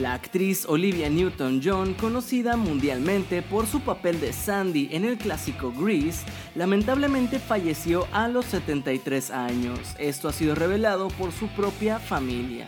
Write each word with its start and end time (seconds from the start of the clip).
La 0.00 0.14
actriz 0.14 0.64
Olivia 0.66 1.10
Newton-John, 1.10 1.92
conocida 1.92 2.56
mundialmente 2.56 3.42
por 3.42 3.66
su 3.66 3.80
papel 3.80 4.18
de 4.18 4.32
Sandy 4.32 4.88
en 4.92 5.04
el 5.04 5.18
clásico 5.18 5.74
Grease, 5.78 6.24
lamentablemente 6.54 7.38
falleció 7.38 8.08
a 8.10 8.26
los 8.26 8.46
73 8.46 9.30
años. 9.30 9.78
Esto 9.98 10.30
ha 10.30 10.32
sido 10.32 10.54
revelado 10.54 11.08
por 11.08 11.32
su 11.32 11.48
propia 11.48 11.98
familia. 11.98 12.66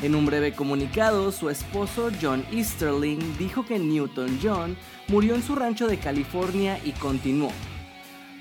En 0.00 0.14
un 0.14 0.24
breve 0.24 0.52
comunicado, 0.52 1.32
su 1.32 1.50
esposo 1.50 2.12
John 2.22 2.44
Easterling 2.52 3.18
dijo 3.36 3.66
que 3.66 3.80
Newton-John 3.80 4.76
murió 5.08 5.34
en 5.34 5.42
su 5.42 5.56
rancho 5.56 5.88
de 5.88 5.98
California 5.98 6.78
y 6.84 6.92
continuó. 6.92 7.50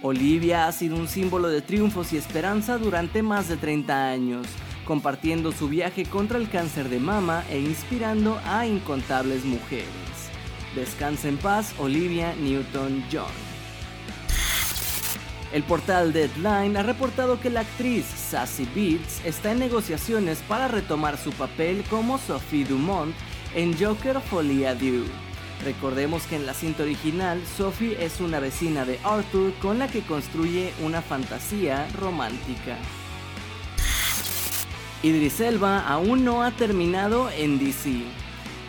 Olivia 0.04 0.68
ha 0.68 0.72
sido 0.72 0.98
un 0.98 1.08
símbolo 1.08 1.48
de 1.48 1.64
triunfos 1.64 2.14
y 2.14 2.18
esperanza 2.18 2.78
durante 2.78 3.24
más 3.24 3.50
de 3.50 3.58
30 3.58 4.10
años, 4.10 4.46
compartiendo 4.92 5.54
su 5.54 5.70
viaje 5.70 6.04
contra 6.04 6.38
el 6.38 6.50
cáncer 6.50 6.90
de 6.90 7.00
mama 7.00 7.46
e 7.50 7.58
inspirando 7.58 8.38
a 8.44 8.68
incontables 8.68 9.46
mujeres. 9.46 9.88
Descansa 10.76 11.30
en 11.30 11.38
paz, 11.38 11.74
Olivia 11.80 12.36
Newton-John. 12.36 13.32
El 15.54 15.64
portal 15.64 16.12
Deadline 16.12 16.76
ha 16.76 16.84
reportado 16.84 17.40
que 17.40 17.50
la 17.50 17.62
actriz 17.62 18.04
Sassy 18.06 18.68
Beats 18.76 19.24
está 19.24 19.54
en 19.54 19.60
negociaciones 19.60 20.40
para 20.40 20.68
retomar 20.68 21.18
su 21.18 21.32
papel 21.32 21.86
como 21.90 22.18
Sophie 22.18 22.66
Dumont 22.66 23.16
en 23.56 23.74
Joker 23.80 24.20
Folie 24.20 24.68
à. 24.68 24.76
Recordemos 25.64 26.24
que 26.24 26.36
en 26.36 26.46
la 26.46 26.54
cinta 26.54 26.84
original, 26.84 27.42
Sophie 27.56 27.96
es 28.04 28.20
una 28.20 28.42
vecina 28.42 28.84
de 28.84 29.00
Arthur 29.06 29.54
con 29.62 29.80
la 29.80 29.88
que 29.88 30.02
construye 30.02 30.74
una 30.82 31.02
fantasía 31.02 31.88
romántica. 31.98 32.78
Idris 35.04 35.40
Elba 35.40 35.80
aún 35.88 36.24
no 36.24 36.44
ha 36.44 36.52
terminado 36.52 37.32
en 37.32 37.58
DC. 37.58 38.04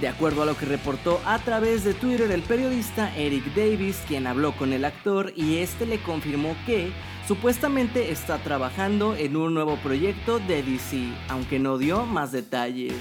De 0.00 0.08
acuerdo 0.08 0.42
a 0.42 0.46
lo 0.46 0.56
que 0.56 0.64
reportó 0.64 1.20
a 1.26 1.38
través 1.38 1.84
de 1.84 1.92
Twitter 1.92 2.30
el 2.30 2.40
periodista 2.42 3.14
Eric 3.16 3.44
Davis, 3.54 4.02
quien 4.08 4.26
habló 4.26 4.52
con 4.56 4.72
el 4.72 4.86
actor 4.86 5.34
y 5.36 5.58
este 5.58 5.84
le 5.84 6.02
confirmó 6.02 6.56
que 6.64 6.90
supuestamente 7.28 8.10
está 8.10 8.38
trabajando 8.38 9.14
en 9.14 9.36
un 9.36 9.52
nuevo 9.52 9.76
proyecto 9.76 10.38
de 10.38 10.62
DC, 10.62 11.04
aunque 11.28 11.58
no 11.58 11.76
dio 11.76 12.06
más 12.06 12.32
detalles. 12.32 12.94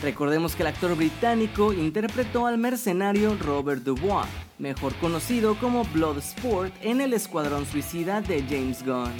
Recordemos 0.00 0.54
que 0.54 0.62
el 0.62 0.68
actor 0.68 0.96
británico 0.96 1.72
interpretó 1.72 2.46
al 2.46 2.58
mercenario 2.58 3.36
Robert 3.38 3.82
Dubois, 3.82 4.28
mejor 4.58 4.94
conocido 4.94 5.56
como 5.56 5.84
Bloodsport 5.84 6.72
en 6.80 7.00
el 7.00 7.12
Escuadrón 7.12 7.66
Suicida 7.66 8.20
de 8.22 8.42
James 8.48 8.86
Gunn, 8.86 9.12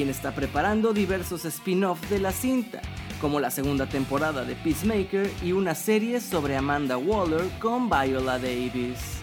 quien 0.00 0.08
está 0.08 0.34
preparando 0.34 0.94
diversos 0.94 1.44
spin-offs 1.44 2.08
de 2.08 2.20
la 2.20 2.32
cinta, 2.32 2.80
como 3.20 3.38
la 3.38 3.50
segunda 3.50 3.86
temporada 3.86 4.46
de 4.46 4.54
Peacemaker 4.54 5.30
y 5.42 5.52
una 5.52 5.74
serie 5.74 6.22
sobre 6.22 6.56
Amanda 6.56 6.96
Waller 6.96 7.46
con 7.58 7.90
Viola 7.90 8.38
Davis. 8.38 9.18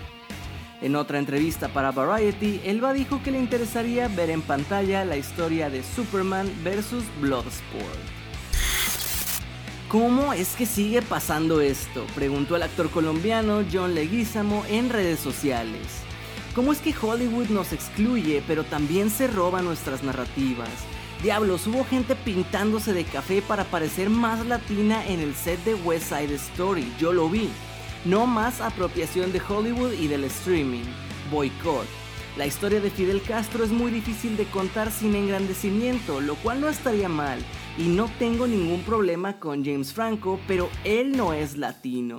En 0.79 0.95
otra 0.95 1.17
entrevista 1.17 1.67
para 1.69 1.89
Variety, 1.89 2.61
Elba 2.63 2.93
dijo 2.93 3.23
que 3.23 3.31
le 3.31 3.39
interesaría 3.39 4.07
ver 4.07 4.29
en 4.29 4.43
pantalla 4.43 5.03
la 5.03 5.17
historia 5.17 5.71
de 5.71 5.81
Superman 5.81 6.47
vs. 6.63 7.05
Bloodsport. 7.21 7.97
¿Cómo 9.87 10.31
es 10.31 10.55
que 10.55 10.67
sigue 10.67 11.01
pasando 11.01 11.59
esto? 11.59 12.05
Preguntó 12.13 12.55
el 12.55 12.61
actor 12.61 12.91
colombiano 12.91 13.63
John 13.73 13.95
Leguizamo 13.95 14.63
en 14.69 14.91
redes 14.91 15.19
sociales. 15.19 16.03
¿Cómo 16.57 16.71
es 16.71 16.79
que 16.79 16.91
Hollywood 16.99 17.49
nos 17.49 17.71
excluye 17.71 18.41
pero 18.47 18.63
también 18.63 19.11
se 19.11 19.27
roba 19.27 19.61
nuestras 19.61 20.01
narrativas? 20.01 20.67
Diablos, 21.21 21.67
hubo 21.67 21.85
gente 21.85 22.15
pintándose 22.15 22.93
de 22.93 23.03
café 23.03 23.43
para 23.43 23.63
parecer 23.65 24.09
más 24.09 24.43
latina 24.43 25.05
en 25.05 25.19
el 25.19 25.35
set 25.35 25.63
de 25.65 25.75
West 25.75 26.09
Side 26.09 26.33
Story, 26.33 26.91
yo 26.97 27.13
lo 27.13 27.29
vi. 27.29 27.47
No 28.05 28.25
más 28.25 28.59
apropiación 28.59 29.31
de 29.33 29.39
Hollywood 29.47 29.93
y 29.93 30.07
del 30.07 30.23
streaming. 30.23 30.85
Boycott. 31.29 31.85
La 32.37 32.47
historia 32.47 32.81
de 32.81 32.89
Fidel 32.89 33.21
Castro 33.21 33.63
es 33.63 33.69
muy 33.69 33.91
difícil 33.91 34.35
de 34.35 34.45
contar 34.45 34.91
sin 34.91 35.13
engrandecimiento, 35.13 36.21
lo 36.21 36.33
cual 36.37 36.59
no 36.59 36.69
estaría 36.69 37.07
mal, 37.07 37.37
y 37.77 37.83
no 37.83 38.09
tengo 38.17 38.47
ningún 38.47 38.81
problema 38.81 39.39
con 39.39 39.63
James 39.63 39.93
Franco, 39.93 40.39
pero 40.47 40.71
él 40.83 41.15
no 41.15 41.33
es 41.33 41.55
latino. 41.55 42.17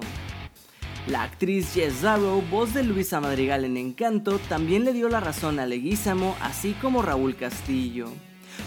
La 1.09 1.23
actriz 1.23 1.73
Jess 1.73 2.03
Darrow, 2.03 2.43
voz 2.51 2.75
de 2.75 2.83
Luisa 2.83 3.19
Madrigal 3.19 3.65
en 3.65 3.79
Encanto, 3.79 4.39
también 4.51 4.85
le 4.85 4.93
dio 4.93 5.09
la 5.09 5.21
razón 5.21 5.59
a 5.59 5.65
Leguízamo, 5.65 6.37
así 6.43 6.73
como 6.83 7.01
Raúl 7.01 7.35
Castillo. 7.35 8.09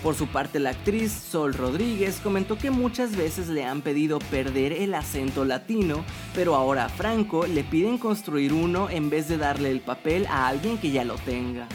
Por 0.02 0.16
su 0.16 0.26
parte, 0.26 0.60
la 0.60 0.72
actriz 0.72 1.12
Sol 1.12 1.54
Rodríguez 1.54 2.20
comentó 2.20 2.58
que 2.58 2.72
muchas 2.72 3.16
veces 3.16 3.48
le 3.48 3.64
han 3.64 3.84
pedido 3.84 4.18
perder 4.18 4.74
el 4.74 4.96
acento 4.96 5.46
latino, 5.46 6.04
pero 6.34 6.56
ahora 6.56 6.86
a 6.86 6.90
Franco 6.90 7.46
le 7.46 7.64
piden 7.64 8.00
construir 8.00 8.54
uno 8.54 8.90
en 8.90 9.12
vez 9.12 9.28
de 9.28 9.38
darle 9.38 9.70
el 9.70 9.82
papel 9.82 10.26
a 10.26 10.48
alguien 10.48 10.80
que 10.80 10.90
ya 10.90 11.04
lo 11.04 11.16
tenga. 11.18 11.68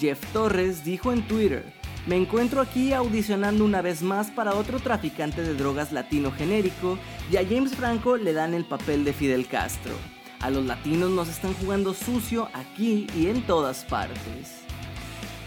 Jeff 0.00 0.20
Torres 0.32 0.84
dijo 0.84 1.12
en 1.12 1.22
Twitter, 1.28 1.64
me 2.06 2.16
encuentro 2.16 2.60
aquí 2.60 2.92
audicionando 2.92 3.64
una 3.64 3.82
vez 3.82 4.00
más 4.00 4.30
para 4.30 4.54
otro 4.54 4.78
traficante 4.78 5.42
de 5.42 5.54
drogas 5.54 5.90
latino 5.90 6.30
genérico 6.30 6.98
y 7.32 7.36
a 7.36 7.44
James 7.44 7.74
Franco 7.74 8.16
le 8.16 8.32
dan 8.32 8.54
el 8.54 8.64
papel 8.64 9.04
de 9.04 9.12
Fidel 9.12 9.48
Castro. 9.48 9.92
A 10.40 10.50
los 10.50 10.64
latinos 10.64 11.10
nos 11.10 11.28
están 11.28 11.52
jugando 11.54 11.94
sucio 11.94 12.48
aquí 12.54 13.08
y 13.16 13.26
en 13.26 13.42
todas 13.42 13.84
partes. 13.84 14.62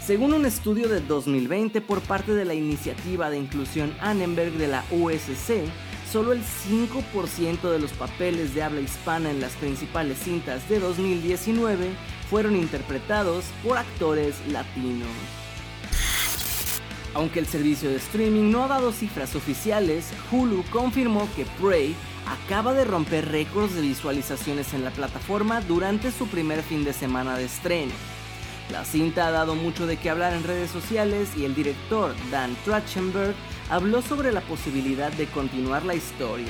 Según 0.04 0.34
un 0.34 0.44
estudio 0.44 0.88
de 0.88 1.00
2020 1.00 1.80
por 1.80 2.02
parte 2.02 2.34
de 2.34 2.44
la 2.44 2.54
Iniciativa 2.54 3.30
de 3.30 3.38
Inclusión 3.38 3.94
Annenberg 4.00 4.52
de 4.52 4.68
la 4.68 4.84
USC, 4.90 5.64
solo 6.12 6.32
el 6.32 6.42
5% 6.42 7.70
de 7.70 7.78
los 7.78 7.92
papeles 7.92 8.54
de 8.54 8.62
habla 8.62 8.80
hispana 8.82 9.30
en 9.30 9.40
las 9.40 9.52
principales 9.52 10.18
cintas 10.18 10.68
de 10.68 10.78
2019 10.78 11.90
fueron 12.28 12.54
interpretados 12.54 13.44
por 13.62 13.78
actores 13.78 14.34
latinos. 14.48 15.39
Aunque 17.14 17.40
el 17.40 17.46
servicio 17.46 17.90
de 17.90 17.96
streaming 17.96 18.50
no 18.50 18.64
ha 18.64 18.68
dado 18.68 18.92
cifras 18.92 19.34
oficiales, 19.34 20.10
Hulu 20.30 20.64
confirmó 20.70 21.28
que 21.34 21.44
Prey 21.60 21.94
acaba 22.26 22.72
de 22.72 22.84
romper 22.84 23.28
récords 23.28 23.74
de 23.74 23.80
visualizaciones 23.80 24.74
en 24.74 24.84
la 24.84 24.90
plataforma 24.90 25.60
durante 25.60 26.12
su 26.12 26.28
primer 26.28 26.62
fin 26.62 26.84
de 26.84 26.92
semana 26.92 27.36
de 27.36 27.46
estreno. 27.46 27.92
La 28.70 28.84
cinta 28.84 29.26
ha 29.26 29.30
dado 29.32 29.56
mucho 29.56 29.86
de 29.86 29.96
qué 29.96 30.10
hablar 30.10 30.32
en 30.32 30.44
redes 30.44 30.70
sociales 30.70 31.30
y 31.36 31.44
el 31.44 31.56
director 31.56 32.14
Dan 32.30 32.54
Trachtenberg 32.64 33.34
habló 33.68 34.00
sobre 34.00 34.30
la 34.30 34.42
posibilidad 34.42 35.10
de 35.12 35.26
continuar 35.26 35.84
la 35.84 35.96
historia. 35.96 36.46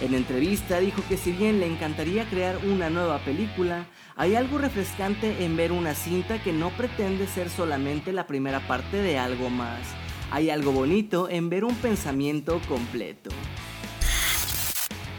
En 0.00 0.12
entrevista 0.12 0.80
dijo 0.80 1.02
que 1.08 1.16
si 1.16 1.32
bien 1.32 1.60
le 1.60 1.66
encantaría 1.66 2.28
crear 2.28 2.58
una 2.66 2.90
nueva 2.90 3.18
película, 3.20 3.86
hay 4.16 4.34
algo 4.34 4.58
refrescante 4.58 5.44
en 5.44 5.56
ver 5.56 5.72
una 5.72 5.94
cinta 5.94 6.42
que 6.42 6.52
no 6.52 6.70
pretende 6.70 7.26
ser 7.26 7.48
solamente 7.48 8.12
la 8.12 8.26
primera 8.26 8.60
parte 8.66 8.96
de 8.96 9.18
algo 9.18 9.50
más. 9.50 9.80
Hay 10.30 10.50
algo 10.50 10.72
bonito 10.72 11.28
en 11.28 11.48
ver 11.48 11.64
un 11.64 11.76
pensamiento 11.76 12.60
completo. 12.68 13.30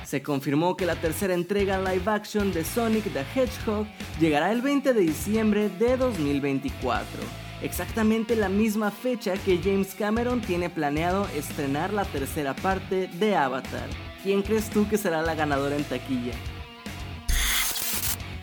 Se 0.04 0.22
confirmó 0.22 0.78
que 0.78 0.86
la 0.86 0.96
tercera 0.96 1.34
entrega 1.34 1.80
live 1.80 2.10
action 2.12 2.54
de 2.54 2.64
Sonic 2.64 3.12
the 3.12 3.26
Hedgehog 3.34 3.88
llegará 4.20 4.52
el 4.52 4.62
20 4.62 4.94
de 4.94 5.02
diciembre 5.02 5.70
de 5.70 5.98
2024, 5.98 7.22
exactamente 7.62 8.36
la 8.36 8.50
misma 8.50 8.92
fecha 8.92 9.34
que 9.34 9.60
James 9.64 9.96
Cameron 9.96 10.42
tiene 10.42 10.70
planeado 10.70 11.28
estrenar 11.36 11.92
la 11.92 12.06
tercera 12.06 12.56
parte 12.56 13.08
de 13.08 13.36
Avatar. 13.36 13.90
¿Quién 14.26 14.42
crees 14.42 14.72
tú 14.72 14.90
que 14.90 14.98
será 14.98 15.22
la 15.22 15.36
ganadora 15.36 15.76
en 15.76 15.84
taquilla? 15.84 16.34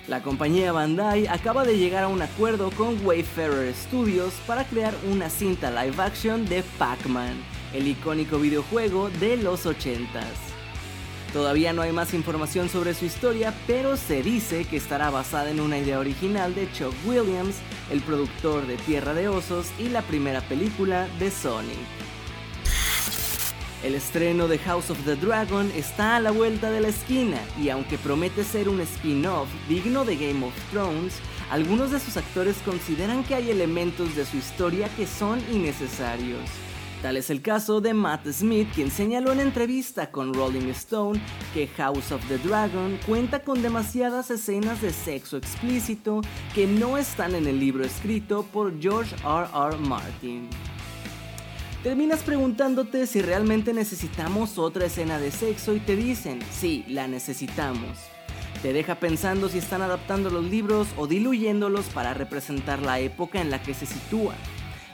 La 0.06 0.22
compañía 0.22 0.70
Bandai 0.70 1.26
acaba 1.26 1.64
de 1.64 1.76
llegar 1.76 2.04
a 2.04 2.08
un 2.08 2.22
acuerdo 2.22 2.70
con 2.70 3.04
Wayfarer 3.04 3.74
Studios 3.74 4.32
para 4.46 4.62
crear 4.62 4.94
una 5.10 5.28
cinta 5.28 5.72
live 5.72 6.00
action 6.00 6.46
de 6.46 6.62
Pac-Man, 6.78 7.34
el 7.74 7.88
icónico 7.88 8.38
videojuego 8.38 9.10
de 9.10 9.36
los 9.36 9.66
80s. 9.66 10.06
Todavía 11.32 11.72
no 11.72 11.82
hay 11.82 11.90
más 11.90 12.14
información 12.14 12.68
sobre 12.68 12.94
su 12.94 13.04
historia, 13.04 13.52
pero 13.66 13.96
se 13.96 14.22
dice 14.22 14.64
que 14.64 14.76
estará 14.76 15.10
basada 15.10 15.50
en 15.50 15.60
una 15.60 15.78
idea 15.78 15.98
original 15.98 16.54
de 16.54 16.70
Chuck 16.70 16.94
Williams, 17.04 17.56
el 17.90 18.02
productor 18.02 18.68
de 18.68 18.76
Tierra 18.76 19.14
de 19.14 19.26
Osos 19.26 19.66
y 19.80 19.88
la 19.88 20.02
primera 20.02 20.42
película 20.42 21.08
de 21.18 21.32
Sonic. 21.32 22.01
El 23.82 23.96
estreno 23.96 24.46
de 24.46 24.58
House 24.58 24.90
of 24.90 25.04
the 25.04 25.16
Dragon 25.16 25.68
está 25.74 26.14
a 26.14 26.20
la 26.20 26.30
vuelta 26.30 26.70
de 26.70 26.80
la 26.80 26.88
esquina 26.88 27.38
y 27.60 27.68
aunque 27.68 27.98
promete 27.98 28.44
ser 28.44 28.68
un 28.68 28.80
spin-off 28.80 29.48
digno 29.68 30.04
de 30.04 30.14
Game 30.14 30.46
of 30.46 30.54
Thrones, 30.70 31.14
algunos 31.50 31.90
de 31.90 31.98
sus 31.98 32.16
actores 32.16 32.58
consideran 32.64 33.24
que 33.24 33.34
hay 33.34 33.50
elementos 33.50 34.14
de 34.14 34.24
su 34.24 34.36
historia 34.36 34.88
que 34.96 35.08
son 35.08 35.40
innecesarios. 35.50 36.48
Tal 37.02 37.16
es 37.16 37.28
el 37.30 37.42
caso 37.42 37.80
de 37.80 37.92
Matt 37.92 38.28
Smith, 38.28 38.68
quien 38.72 38.88
señaló 38.88 39.32
en 39.32 39.40
entrevista 39.40 40.12
con 40.12 40.32
Rolling 40.32 40.68
Stone 40.68 41.20
que 41.52 41.66
House 41.66 42.12
of 42.12 42.24
the 42.28 42.38
Dragon 42.38 42.96
cuenta 43.04 43.42
con 43.42 43.62
demasiadas 43.62 44.30
escenas 44.30 44.80
de 44.80 44.92
sexo 44.92 45.36
explícito 45.36 46.20
que 46.54 46.68
no 46.68 46.98
están 46.98 47.34
en 47.34 47.48
el 47.48 47.58
libro 47.58 47.84
escrito 47.84 48.44
por 48.52 48.80
George 48.80 49.16
R. 49.24 49.48
R. 49.52 49.76
Martin. 49.78 50.48
Terminas 51.82 52.20
preguntándote 52.22 53.08
si 53.08 53.22
realmente 53.22 53.72
necesitamos 53.72 54.56
otra 54.56 54.86
escena 54.86 55.18
de 55.18 55.32
sexo 55.32 55.74
y 55.74 55.80
te 55.80 55.96
dicen, 55.96 56.38
sí, 56.52 56.84
la 56.86 57.08
necesitamos. 57.08 57.98
Te 58.62 58.72
deja 58.72 59.00
pensando 59.00 59.48
si 59.48 59.58
están 59.58 59.82
adaptando 59.82 60.30
los 60.30 60.44
libros 60.44 60.86
o 60.96 61.08
diluyéndolos 61.08 61.86
para 61.86 62.14
representar 62.14 62.80
la 62.82 63.00
época 63.00 63.40
en 63.40 63.50
la 63.50 63.60
que 63.60 63.74
se 63.74 63.86
sitúa. 63.86 64.34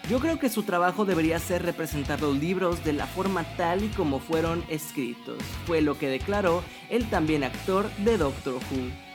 Yo 0.09 0.19
creo 0.19 0.39
que 0.39 0.49
su 0.49 0.63
trabajo 0.63 1.05
debería 1.05 1.39
ser 1.39 1.63
representar 1.63 2.23
los 2.23 2.35
libros 2.39 2.83
de 2.83 2.95
la 2.95 3.07
forma 3.07 3.45
tal 3.59 3.85
y 3.85 3.89
como 3.89 4.19
fueron 4.19 4.65
escritos, 4.71 5.43
fue 5.67 5.83
lo 5.83 5.99
que 5.99 6.09
declaró 6.09 6.63
el 6.89 7.11
también 7.11 7.45
actor 7.45 7.91
de 7.99 8.17
Doctor 8.17 8.55
Who. 8.55 9.09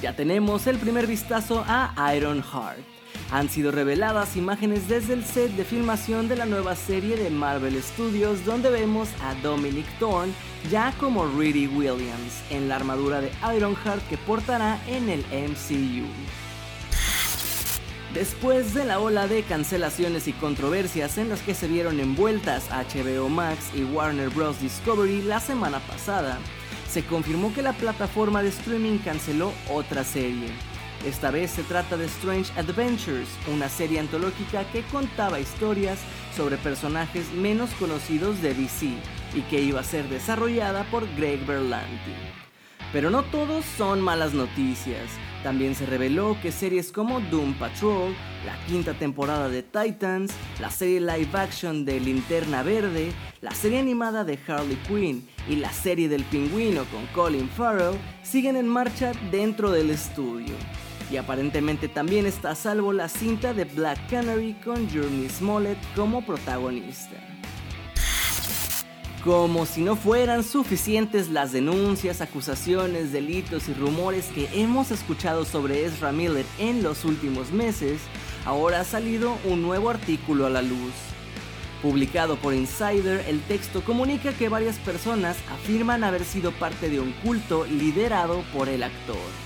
Ya 0.00 0.14
tenemos 0.14 0.68
el 0.68 0.78
primer 0.78 1.08
vistazo 1.08 1.64
a 1.66 2.14
Iron 2.14 2.44
Heart. 2.44 2.95
Han 3.32 3.48
sido 3.48 3.72
reveladas 3.72 4.36
imágenes 4.36 4.88
desde 4.88 5.14
el 5.14 5.24
set 5.24 5.50
de 5.52 5.64
filmación 5.64 6.28
de 6.28 6.36
la 6.36 6.46
nueva 6.46 6.76
serie 6.76 7.16
de 7.16 7.28
Marvel 7.28 7.82
Studios 7.82 8.44
donde 8.44 8.70
vemos 8.70 9.08
a 9.20 9.34
Dominic 9.42 9.86
Thorne 9.98 10.32
ya 10.70 10.92
como 11.00 11.26
Riri 11.26 11.66
Williams 11.66 12.42
en 12.50 12.68
la 12.68 12.76
armadura 12.76 13.20
de 13.20 13.32
Ironheart 13.56 14.06
que 14.08 14.16
portará 14.16 14.80
en 14.86 15.08
el 15.08 15.20
MCU. 15.20 16.06
Después 18.14 18.72
de 18.72 18.84
la 18.84 19.00
ola 19.00 19.26
de 19.26 19.42
cancelaciones 19.42 20.28
y 20.28 20.32
controversias 20.32 21.18
en 21.18 21.28
las 21.28 21.42
que 21.42 21.54
se 21.54 21.68
vieron 21.68 22.00
envueltas 22.00 22.70
HBO 22.70 23.28
Max 23.28 23.70
y 23.74 23.82
Warner 23.82 24.30
Bros. 24.30 24.60
Discovery 24.60 25.22
la 25.22 25.40
semana 25.40 25.80
pasada, 25.80 26.38
se 26.88 27.04
confirmó 27.04 27.52
que 27.52 27.60
la 27.60 27.74
plataforma 27.74 28.42
de 28.42 28.48
streaming 28.48 28.98
canceló 28.98 29.52
otra 29.68 30.02
serie. 30.02 30.48
Esta 31.04 31.30
vez 31.30 31.50
se 31.50 31.62
trata 31.62 31.96
de 31.96 32.06
Strange 32.06 32.52
Adventures, 32.58 33.28
una 33.52 33.68
serie 33.68 34.00
antológica 34.00 34.64
que 34.72 34.82
contaba 34.82 35.40
historias 35.40 35.98
sobre 36.34 36.56
personajes 36.56 37.32
menos 37.32 37.70
conocidos 37.74 38.40
de 38.42 38.54
DC 38.54 38.86
y 39.34 39.42
que 39.42 39.60
iba 39.60 39.80
a 39.80 39.84
ser 39.84 40.08
desarrollada 40.08 40.84
por 40.90 41.06
Greg 41.14 41.44
Berlanti. 41.46 42.14
Pero 42.92 43.10
no 43.10 43.24
todos 43.24 43.64
son 43.76 44.00
malas 44.00 44.32
noticias. 44.32 45.10
También 45.42 45.74
se 45.74 45.86
reveló 45.86 46.36
que 46.40 46.50
series 46.50 46.90
como 46.90 47.20
Doom 47.20 47.54
Patrol, 47.54 48.14
la 48.44 48.56
quinta 48.66 48.94
temporada 48.94 49.48
de 49.48 49.62
Titans, 49.62 50.32
la 50.60 50.70
serie 50.70 51.00
live 51.00 51.28
action 51.34 51.84
de 51.84 52.00
Linterna 52.00 52.62
Verde, 52.62 53.12
la 53.42 53.52
serie 53.52 53.78
animada 53.78 54.24
de 54.24 54.38
Harley 54.48 54.76
Quinn 54.88 55.28
y 55.48 55.56
la 55.56 55.72
serie 55.72 56.08
del 56.08 56.24
pingüino 56.24 56.84
con 56.86 57.06
Colin 57.08 57.48
Farrell 57.48 57.98
siguen 58.22 58.56
en 58.56 58.66
marcha 58.66 59.12
dentro 59.30 59.70
del 59.70 59.90
estudio. 59.90 60.54
Y 61.10 61.18
aparentemente 61.18 61.88
también 61.88 62.26
está 62.26 62.50
a 62.50 62.54
salvo 62.56 62.92
la 62.92 63.08
cinta 63.08 63.54
de 63.54 63.64
Black 63.64 64.10
Canary 64.10 64.54
con 64.64 64.88
Journey 64.90 65.28
Smollett 65.28 65.78
como 65.94 66.22
protagonista. 66.22 67.16
Como 69.22 69.66
si 69.66 69.82
no 69.82 69.96
fueran 69.96 70.44
suficientes 70.44 71.30
las 71.30 71.50
denuncias, 71.50 72.20
acusaciones, 72.20 73.12
delitos 73.12 73.68
y 73.68 73.74
rumores 73.74 74.26
que 74.26 74.48
hemos 74.52 74.92
escuchado 74.92 75.44
sobre 75.44 75.84
Ezra 75.84 76.12
Miller 76.12 76.46
en 76.58 76.82
los 76.82 77.04
últimos 77.04 77.50
meses, 77.50 78.00
ahora 78.44 78.80
ha 78.80 78.84
salido 78.84 79.36
un 79.44 79.62
nuevo 79.62 79.90
artículo 79.90 80.46
a 80.46 80.50
la 80.50 80.62
luz. 80.62 80.92
Publicado 81.82 82.36
por 82.36 82.54
Insider, 82.54 83.24
el 83.28 83.40
texto 83.42 83.84
comunica 83.84 84.32
que 84.32 84.48
varias 84.48 84.76
personas 84.78 85.36
afirman 85.52 86.04
haber 86.04 86.24
sido 86.24 86.52
parte 86.52 86.88
de 86.88 87.00
un 87.00 87.12
culto 87.24 87.64
liderado 87.66 88.42
por 88.52 88.68
el 88.68 88.82
actor. 88.82 89.45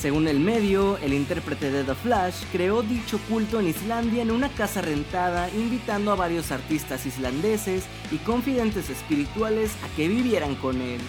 Según 0.00 0.28
el 0.28 0.40
medio, 0.40 0.96
el 1.02 1.12
intérprete 1.12 1.70
de 1.70 1.84
The 1.84 1.94
Flash 1.94 2.44
creó 2.50 2.80
dicho 2.80 3.20
culto 3.28 3.60
en 3.60 3.68
Islandia 3.68 4.22
en 4.22 4.30
una 4.30 4.48
casa 4.48 4.80
rentada, 4.80 5.50
invitando 5.50 6.10
a 6.10 6.14
varios 6.14 6.52
artistas 6.52 7.04
islandeses 7.04 7.84
y 8.10 8.16
confidentes 8.16 8.88
espirituales 8.88 9.72
a 9.84 9.94
que 9.96 10.08
vivieran 10.08 10.54
con 10.54 10.80
él. 10.80 11.02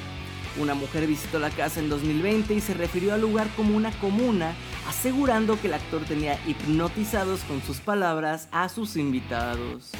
Una 0.59 0.73
mujer 0.73 1.07
visitó 1.07 1.39
la 1.39 1.51
casa 1.51 1.79
en 1.79 1.87
2020 1.87 2.53
y 2.53 2.59
se 2.59 2.73
refirió 2.73 3.13
al 3.13 3.21
lugar 3.21 3.47
como 3.55 3.77
una 3.77 3.91
comuna, 3.91 4.55
asegurando 4.89 5.57
que 5.61 5.67
el 5.67 5.75
actor 5.75 6.03
tenía 6.03 6.37
hipnotizados 6.45 7.45
con 7.45 7.61
sus 7.61 7.79
palabras 7.79 8.49
a 8.51 8.67
sus 8.67 8.97
invitados. 8.97 9.91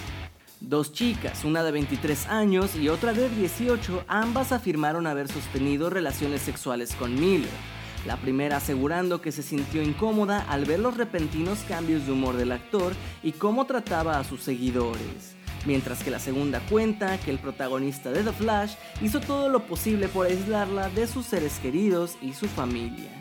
Dos 0.59 0.91
chicas, 0.91 1.45
una 1.45 1.63
de 1.63 1.71
23 1.71 2.27
años 2.27 2.75
y 2.75 2.89
otra 2.89 3.13
de 3.13 3.29
18, 3.29 4.03
ambas 4.09 4.51
afirmaron 4.51 5.07
haber 5.07 5.29
sostenido 5.29 5.89
relaciones 5.89 6.41
sexuales 6.41 6.93
con 6.93 7.15
Miller 7.15 7.80
la 8.05 8.17
primera 8.17 8.57
asegurando 8.57 9.21
que 9.21 9.31
se 9.31 9.43
sintió 9.43 9.81
incómoda 9.81 10.45
al 10.49 10.65
ver 10.65 10.79
los 10.79 10.97
repentinos 10.97 11.59
cambios 11.67 12.05
de 12.05 12.11
humor 12.11 12.35
del 12.35 12.51
actor 12.51 12.93
y 13.23 13.33
cómo 13.33 13.65
trataba 13.65 14.17
a 14.17 14.23
sus 14.23 14.41
seguidores, 14.41 15.35
mientras 15.65 16.03
que 16.03 16.11
la 16.11 16.19
segunda 16.19 16.59
cuenta 16.69 17.19
que 17.19 17.31
el 17.31 17.39
protagonista 17.39 18.11
de 18.11 18.23
The 18.23 18.31
Flash 18.31 18.73
hizo 19.01 19.19
todo 19.19 19.49
lo 19.49 19.67
posible 19.67 20.07
por 20.07 20.25
aislarla 20.25 20.89
de 20.89 21.07
sus 21.07 21.25
seres 21.25 21.59
queridos 21.59 22.17
y 22.21 22.33
su 22.33 22.47
familia. 22.47 23.11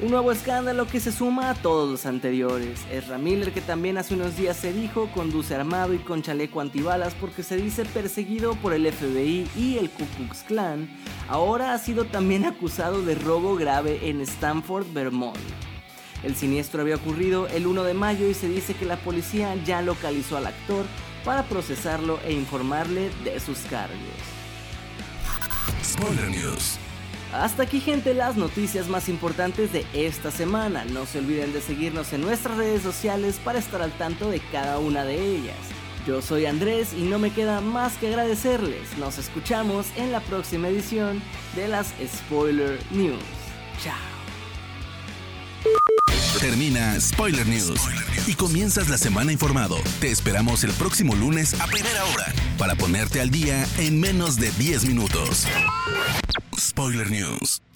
Un 0.00 0.12
nuevo 0.12 0.30
escándalo 0.30 0.86
que 0.86 1.00
se 1.00 1.10
suma 1.10 1.50
a 1.50 1.54
todos 1.54 1.90
los 1.90 2.06
anteriores. 2.06 2.86
Ezra 2.92 3.18
Miller, 3.18 3.52
que 3.52 3.60
también 3.60 3.98
hace 3.98 4.14
unos 4.14 4.36
días 4.36 4.56
se 4.56 4.72
dijo, 4.72 5.10
conduce 5.12 5.56
armado 5.56 5.92
y 5.92 5.98
con 5.98 6.22
chaleco 6.22 6.60
antibalas 6.60 7.14
porque 7.14 7.42
se 7.42 7.56
dice 7.56 7.84
perseguido 7.84 8.54
por 8.54 8.72
el 8.72 8.86
FBI 8.92 9.48
y 9.56 9.76
el 9.76 9.90
Ku 9.90 10.04
Klux 10.16 10.44
Klan, 10.44 10.88
ahora 11.26 11.74
ha 11.74 11.78
sido 11.78 12.04
también 12.04 12.44
acusado 12.46 13.02
de 13.02 13.16
robo 13.16 13.56
grave 13.56 14.08
en 14.08 14.20
Stanford, 14.20 14.86
Vermont. 14.92 15.36
El 16.22 16.36
siniestro 16.36 16.82
había 16.82 16.94
ocurrido 16.94 17.48
el 17.48 17.66
1 17.66 17.82
de 17.82 17.94
mayo 17.94 18.28
y 18.28 18.34
se 18.34 18.48
dice 18.48 18.74
que 18.74 18.84
la 18.84 18.98
policía 18.98 19.56
ya 19.64 19.82
localizó 19.82 20.36
al 20.36 20.46
actor 20.46 20.84
para 21.24 21.42
procesarlo 21.42 22.20
e 22.24 22.32
informarle 22.32 23.10
de 23.24 23.40
sus 23.40 23.58
cargos. 23.62 23.98
News. 26.30 26.78
Hasta 27.32 27.64
aquí 27.64 27.80
gente 27.80 28.14
las 28.14 28.36
noticias 28.36 28.88
más 28.88 29.08
importantes 29.08 29.72
de 29.72 29.84
esta 29.92 30.30
semana. 30.30 30.84
No 30.86 31.04
se 31.04 31.18
olviden 31.18 31.52
de 31.52 31.60
seguirnos 31.60 32.12
en 32.12 32.22
nuestras 32.22 32.56
redes 32.56 32.82
sociales 32.82 33.38
para 33.44 33.58
estar 33.58 33.82
al 33.82 33.92
tanto 33.92 34.30
de 34.30 34.40
cada 34.50 34.78
una 34.78 35.04
de 35.04 35.36
ellas. 35.36 35.56
Yo 36.06 36.22
soy 36.22 36.46
Andrés 36.46 36.94
y 36.96 37.02
no 37.02 37.18
me 37.18 37.30
queda 37.30 37.60
más 37.60 37.98
que 37.98 38.08
agradecerles. 38.08 38.96
Nos 38.96 39.18
escuchamos 39.18 39.86
en 39.96 40.10
la 40.10 40.20
próxima 40.20 40.68
edición 40.68 41.22
de 41.54 41.68
las 41.68 41.92
Spoiler 42.02 42.80
News. 42.92 43.18
Chao. 43.82 43.94
Termina 46.40 46.98
Spoiler 46.98 47.46
News 47.46 47.80
y 48.26 48.34
comienzas 48.34 48.88
la 48.88 48.96
semana 48.96 49.32
informado. 49.32 49.76
Te 50.00 50.10
esperamos 50.10 50.64
el 50.64 50.70
próximo 50.72 51.14
lunes 51.14 51.60
a 51.60 51.66
primera 51.66 52.04
hora 52.06 52.32
para 52.56 52.74
ponerte 52.74 53.20
al 53.20 53.30
día 53.30 53.66
en 53.76 54.00
menos 54.00 54.36
de 54.36 54.50
10 54.52 54.86
minutos. 54.86 55.46
Spoiler 56.78 57.10
News. 57.10 57.67